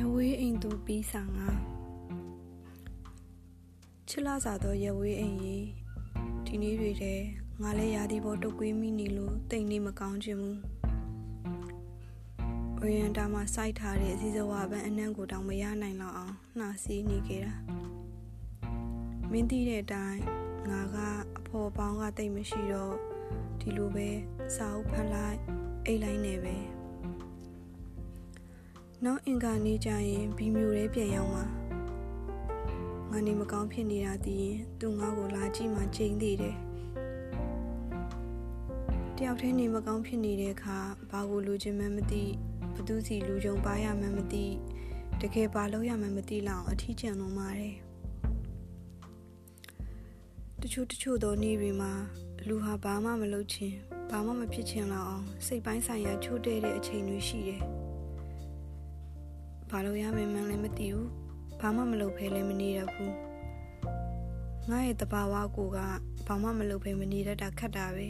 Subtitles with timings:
[0.00, 1.48] ရဝေးအိမ်သူပြီးဆောင်ငါ
[4.08, 5.56] ချစ်လာစားသောရဝေးအိမ်ရီ
[6.46, 7.14] ဒီနေ့တွေထဲ
[7.62, 10.56] ငါလည်းရာသီပေါ်တုတ်ကွေးမိနေလို့တိတ်နေမကောင်းချင်ဘူး။
[12.80, 17.54] အိုရန်တာမှာစိုက်ထားတဲ့အစည်းစဝါပန်းအနှံ့ကိုတောင်မရနိုင်တော့အောင်နှာစီးနေခဲ့တာ။
[19.30, 20.20] မင်းသိတဲ့အတိုင်း
[20.70, 20.96] ငါက
[21.38, 22.94] အဖော်ပေါင်းကတိတ်မရှိတော့
[23.60, 24.08] ဒီလိုပဲ
[24.56, 25.38] စာအုပ်ဖတ်လိုက်
[25.86, 26.56] အိတ်လိုက်နေပဲ။
[29.04, 31.44] နောက်အင်္ဂါနေ့ကျရင်ဘီမျိုးရဲပြန်ရောက်မှာ
[33.10, 36.56] ငါနေမကောင်းဖြစ်နေတာတည်ရင်သူငါ့ကိုလာကြည့်မှချိန်သေးတယ်
[39.16, 40.78] တယောက်တည်းနေမကောင်းဖြစ်နေတဲ့အခါ
[41.10, 42.24] ဘာကိုလူချင်းမှမသိ
[42.74, 44.46] ဘသူစီလူကြုံပါရမှမသိ
[45.20, 47.74] တကယ်ဘာလုပ်ရမှမသိလောက်အထီးကျန်လုံးပါတယ်
[50.60, 51.92] တချို့တချို့သောနေ့တွေမှာ
[52.48, 53.74] လူဟာဘာမှမလုပ်ချင်
[54.10, 57.62] ဘာမှမဖြစ်ချင်လောက်အောင်စိတ်ပိုင်းဆိုင်ရာချို့တဲ့တဲ့အချိန်တွေရှိတယ်
[59.78, 61.10] ဘာလို့ရမယ်မှန်းလည်းမသိဘူး
[61.60, 63.14] ဘာမှမလုပ်ဖဲလည်းမနေရဘူး
[64.70, 65.78] ငါရဲ့တဘာဝကိုက
[66.26, 68.08] ဘာမှမလုပ်ဖဲမနေတတ်တာခက်တာပဲ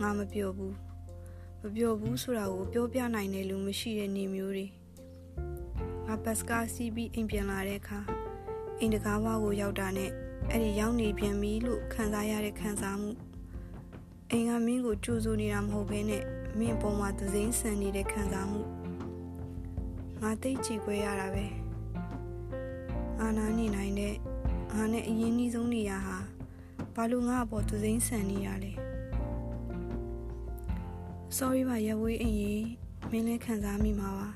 [0.00, 0.74] ငါမပြောဘူး
[1.60, 4.66] မပြောဘူးဆိုတာကိုပြောပြနိုင်တဲ့လူမရှိတဲ့နေမျိုးတွေ
[6.06, 8.00] ငါဘတ်စကားစီးပြီးအိမ်ပြန်လာတဲ့အခါ
[8.78, 10.10] အိမ်တကားဝါကိုရောက်တာနဲ့
[10.50, 13.10] အဲ့ဒီရောက်နေပြန်ပြီလို့ခံစားရတဲ့ခံစားမှု
[14.30, 16.24] အိမ်ကမင်းကိုကြိုးစိုးနေတာမဟုတ်ဘဲနဲ့
[16.58, 18.81] မင်းပေါ်မှာသစိမ်းဆန်နေတဲ့ခံစားမှု
[20.22, 21.46] ငါသိကြည့်ခွဲရတာပဲ
[23.20, 24.14] အာနာနေနိုင်တဲ့
[24.72, 26.18] ငါနဲ့အရင်နှီးဆုံးနေရဟာ
[26.94, 28.72] ဘာလို့ငါ့အပေါ်သူစိမ့်ဆန်နေရလဲ
[31.36, 32.66] sorry ပါရဝေးအင်ကြီး
[33.10, 34.28] မင်းလည်းခံစားမိမှာပါ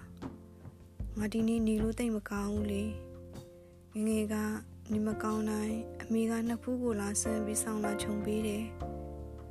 [1.19, 2.85] ငါဒီနေ့နေလို့တိတ်မကောင်းဘူးလေ
[3.95, 4.35] ငငယ်က
[4.93, 8.65] နေမကောင်းတိုင်းအမေကနှစ်ဖူးကိုလာဆန်းပြီးဆောင်းလာခြုံပေးတယ်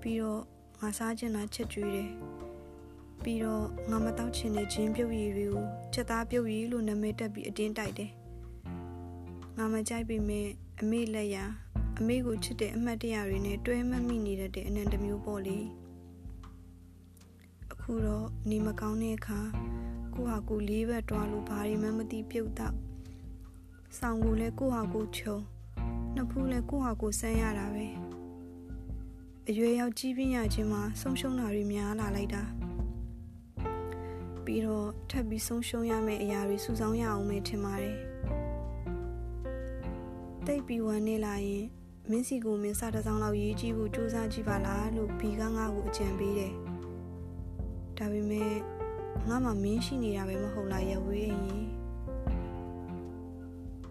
[0.02, 0.42] ပြီးတော့
[0.80, 2.10] ငါစားချင်တာချက်ကျွေးတယ်
[3.26, 8.12] ပြီးတော့ငါမတောက်ချင်တဲ့ဂျင်းပြုတ်ရည်တွေကိုချက်သားပြုတ်ရည်လို့နာမည်တက်ပြီးအတင်းတိုက်တယ်
[9.58, 10.48] ငါမကြိုက်ပေမဲ့
[10.82, 11.38] အမေလက်ရ
[12.00, 15.60] အမေကိုချစ်တဲ့အမှတ်တရတွေနဲ့တွဲမမိနေတဲ့အနန္တမျိုးပေါ့လေ
[17.72, 19.40] အခုတော့နေမကောင်းတဲ့အခါ
[20.14, 22.76] ကိုဟာကိုလေးဘက်တွားလို့ဘာတွေမှမသိပြုတ်တော့
[24.00, 25.38] ဆောင်ကိုလည်းကိုဟာကိုချုံ
[26.16, 27.88] နှစ်ဖူးလည်းကိုဟာကိုဆန်းရတာပဲ
[29.50, 32.44] အရွယ်ရောက်ကြီးပြင်းရခြင်းမှာဆုံးရှုံးတာတွေများလာလိုက်တာ
[34.46, 37.98] ပြီးတော့ထပ်ပြီးဆုံးရှုံးရမယ့်အရာတွေစုဆောင်းရအောင်မယ်ထင်ပါတယ်
[40.46, 41.66] တိတ်ပြီးဝမ်းနေလာရင်
[42.10, 46.54] မင်းစီကိုမင်းစားတစ်စောင်းလောက်ရေးကြည့်ဖို့စူးစမ်းကြည့်ပါလားလို့ဘီကငါ့ကိုအကြံပေးတယ်
[47.98, 48.54] ဒါပေမဲ့
[49.28, 51.40] ငါမှမင်းရှိနေတာပဲမဟုတ်လားရဝေးရင်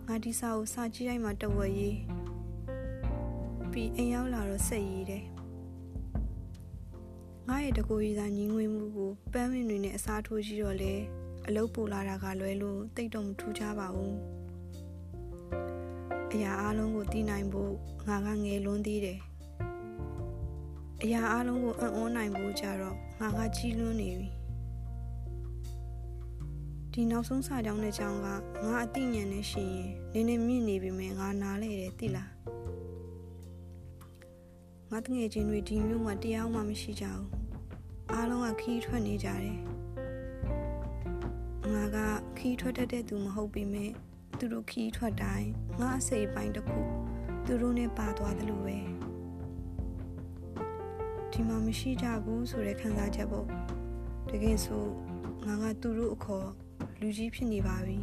[0.09, 1.97] ငါဒီစာကိုစာကြည့်လိုက်မှတဝက်ရေး
[3.72, 5.25] ပြီးအိမ်ရောက်လာတော့ဆက်ရေးတယ်
[7.49, 10.94] ငါရဲ့တကူရီစာညီငွေမှုကိုပန်းဝင်တွေနဲ့အစားထိုးကြည့်တော့လေ
[11.47, 14.16] အလုတ်ပူလာတာကလွဲလို့တိတ်တော့မထူးခြားပါဘူး
[16.32, 17.72] အရာအလုံးကိုသိနိုင်ဖို့
[18.09, 19.19] ငါကငယ်လွန်းသေးတယ်
[21.03, 24.28] အရာအလုံးကိုအံ့ဩနိုင်ဖို့ကြတော့ငါကကြီးလွန်းနေပြီ
[26.93, 28.34] ဒီနောက်ဆုံးစာကြောင်းတဲ့ကြောင်းကငါ
[28.84, 29.65] အသိဉာဏ်နဲ့ရှိ
[30.15, 32.31] ရင်နည်းနည်းမြင့်နေပြီမဲ့ငါနားလဲတယ်သိလား
[34.97, 37.27] ငါတငယ်ချင်းတွေဒီမျိုးမှာတရားမှမရှိကြဘူး
[38.12, 39.59] အားလုံးကခီးထွက်နေကြတယ်
[41.72, 41.99] ငါက
[42.38, 43.91] ခီးထွက်တတ်တဲ့သူမဟုတ်ပေမဲ့
[44.38, 45.49] သူတို့ခီးထွက်တိုင်း
[45.81, 46.81] ငါအစိပ်ပိုင်းတစ်ခု
[47.47, 48.78] သူတို့နဲ့ပါသွားတယ်လို့ပဲ
[51.32, 53.47] ဒီမှာမရှိကြဘူးဆိုတဲ့ခံစားချက်ပေါ့
[54.31, 54.84] တကယ်ဆို
[55.47, 56.49] ငါကသူတို့အခေါ်
[57.00, 57.99] လူကြီးဖြစ်နေပါပြီ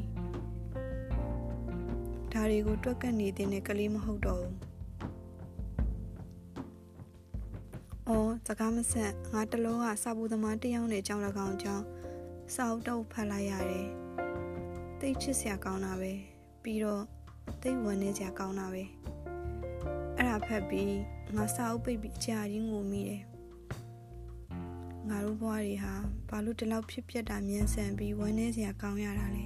[2.31, 4.70] ဒါတွေကိုတွက်ကပ်နေတဲ့ကလေးမဟုတ်တော့ဘူး
[8.11, 11.85] အော်စကားမဆက်ငါတလုံးကစာပူသမားတယောက်နဲ့ကြောင်းလကောင်ကြောင်း
[12.53, 13.87] စာအုပ်တော့ဖတ်လိုက်ရတယ်
[14.99, 16.13] တိတ်ချစ်စရာကောင်းတာပဲ
[16.63, 17.03] ပြီးတော့
[17.61, 18.83] တိတ်ဝမ်းနေစရာကောင်းတာပဲ
[20.15, 20.93] အဲ့ဒါဖတ်ပြီး
[21.35, 23.23] ငါစာအုပ်ပိတ်ပြီးအကြာကြီးငိုမိတယ်
[25.09, 25.93] ငါတို့ဘွားတွေဟာ
[26.29, 29.45] ဘာလို့ဒီလောက်ဖြစ်ပျက်တာမြန်ဆန်ပြီးဝမ်းနေစရာကောင်းရတာလဲ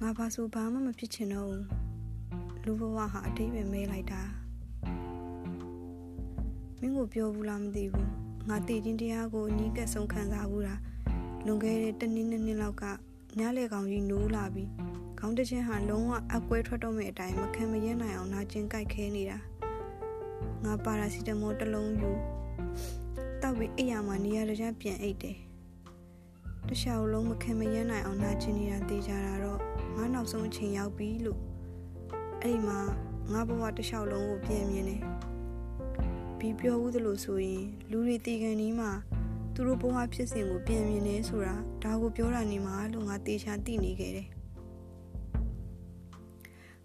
[0.00, 1.66] ငါဘာဆိုဘာမှမဖြစ်ချင်တော့ဘူး
[2.64, 4.22] လူဘဝဟာအတိတ်ပဲမဲလိုက်တာ
[6.80, 8.10] မင်းကိုပြောဘူးလားမသိဘူး
[8.48, 10.80] ငါတည်ခြင်းတရားကိုအနီးကပ်ဆုံးခံစားဘူးလား
[11.46, 12.84] လွန်ခဲ့တဲ့တနည်းနည်းနှစ်လောက်က
[13.38, 14.70] ညလေကောင်ကြီးနိုးလာပြီး
[15.18, 19.38] ခေါင်းတချင်းဟာလုံးဝအကွဲထွက်တော့မယ့်အတိုင်းမခံမရနိုင်အောင်နာကျင်ကြိုက်ခဲနေတာ
[20.64, 22.10] ငါပါရာစီတမောတစ်လုံးယူ
[23.42, 25.36] တောက်ပြီးအိယာမှာနေရာတကျပြန်အိတ်တယ်
[26.68, 29.60] တခြားလုံးမခံမရနိုင်အောင်နာကျင်နေတာသိကြတာတော့
[29.96, 31.40] ငါနောက်ဆုံးအချိန်ရောက်ပြီလို့
[32.42, 32.78] အဲ့ဒီမှာ
[33.32, 35.02] ငါဘဝတစ်လျှောက်လုံးကိုပြင်မြင်တယ်
[36.38, 38.90] ပြီးပြောဘူးသလိုဆိုရင်လူတွေတီကန်နီးမှာ
[39.54, 44.28] သူသူတို့ဘဝဖြစ်စဉ်ကိုပြင်မြင်နေဆိုတာဒါကိုပြောတာနေမှာလို့ငါတေချာသိနေခဲ့တယ်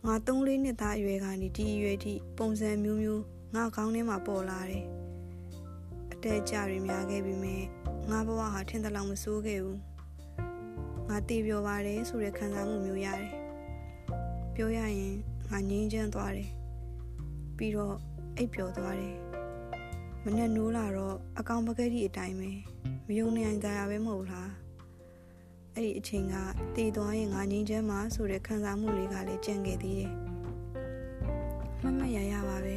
[0.06, 3.24] ငါ3လေးနှစ်သားအရွယ်ကနေဒီအရွယ်ထိပုံစံမျိုးမျိုး
[3.56, 4.86] ငါခေါင်းထဲမှာပေါ်လာတယ်
[6.12, 7.64] အတက်ကြတွေများခဲ့ပြီမဲ့
[8.12, 9.80] ငါဘဝဟာထင်သလောက်မဆိုးခဲ့ဘူး
[11.10, 13.32] ငါတေပြောပါတယ်ဆိုတဲ့ခံစားမှုမျိုးရတယ်
[14.56, 15.16] ပြောရရင်
[15.50, 16.50] ငါငြင်းချမ်းသွားတယ်
[17.58, 17.96] ပြီးတော့
[18.38, 19.23] အိပ်ပျော်သွားတယ်
[20.25, 22.52] မနဲ့နိုးလာတော့အကောင်ပကက်ကြီးအတိုင်းပဲ
[23.08, 24.52] မယုံနိုင်ကြရပဲမဟုတ်လား
[25.74, 26.36] အဲ့ဒီအချိန်က
[26.75, 30.12] တည်သွားရင်ငါငင်းချမ်းမှာဆိုတဲ့ခံစားမှုလေးကလည်းကြံခဲ့သေးတယ်
[31.81, 32.75] မမရရပါပဲ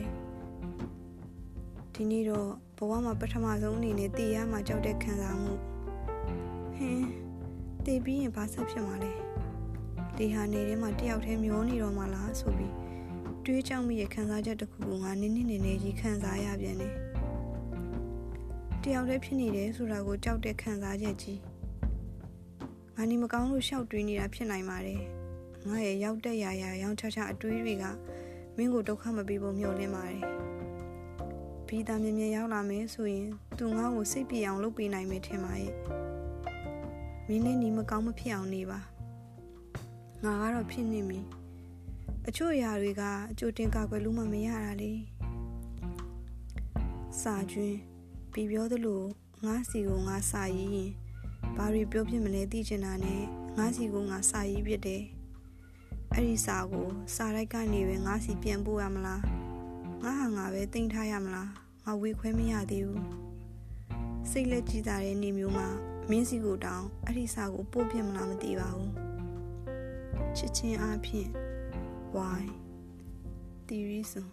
[1.94, 2.48] ဒီနေ့တော့
[2.78, 5.52] ဘဝမှာပထမဆုံးအနေနဲ့တည်ရမှာကြောက်တဲ့ခံစားမှု
[6.76, 7.06] ဟင်း
[7.84, 9.12] တည်ပြီးရင်ဘာဆက်ဖြစ်မှာလဲ
[10.16, 12.74] ဒီဟာနေထဲမှာတယောက်တည်းမျောနေတော့မှလားဆိုပြီး
[13.44, 17.05] တွေးကြောက်မိရဲ့ခံစားချက်တစ်ခုကိုငါနင်းနေနေနေကြီးခံစားရပြန်တယ်
[18.88, 21.40] တယောက်တည်းဖြစ်နေတယ်ဆိုတာကိုကြောက်တဲ့ခံစားချက်ကြီး
[22.96, 25.00] ငါနေမကောင်းလို့ရှောက်တွေးနေတာဖြစ်နိုင်ပါတယ်
[25.68, 27.84] ငါရဲ့ရောက်တဲ့ရာရာရောင်းချချအတွေးတွေက
[28.56, 30.22] မင်းကိုဒုက္ခမပေးဖို့မျှော်လင့်ပါတယ်
[31.68, 33.28] ဘီသားမြင်မြင်ရောက်လာမယ်ဆိုရင်
[33.58, 35.74] သူငါ့ကိုစိတ်ပြေအောင်လုပ်ပေးနိုင်မယ်ထင်ပါရဲ့
[37.28, 38.80] မင်းနဲ့ညီမကောင်းမဖြစ်အောင်နေပါ
[40.24, 41.20] ငါကတော့ဖြစ်နေပြီ
[42.28, 44.92] အချို့အရာတွေကအကျိုးတင်ကာကွယ်လို့မှမရတာလေ
[47.20, 47.95] စာကျွင်း
[48.38, 49.02] ပြီးပြောသလို
[49.44, 50.92] ငါစီကိုငါစာရေးရင်
[51.56, 53.22] ဘာတွေပြောဖြစ်မလဲသိချင်တာနဲ့
[53.58, 55.02] ငါစီကိုငါစာရေးဖြစ်တယ်
[56.12, 59.22] အဲ့ဒီစာကိုစာရိုက်ကနေပဲငါစီပြန်ပို့ရမလား
[60.02, 61.48] ငါဟာငါပဲတင်ထားရမလား
[61.84, 63.04] ငါဝေခွဲမရသေးဘူး
[64.30, 65.68] စိတ်လက်ကြည်သာတဲ့နေမျိုးမှာ
[66.10, 68.92] မင်းစီကိုတောင်းအဲ့ဒီစာကိုပို့ပြမလားမသိပါဘူး
[70.36, 71.28] ချစ်ချင်းအဖြစ်
[72.16, 72.42] why
[73.68, 74.26] the reason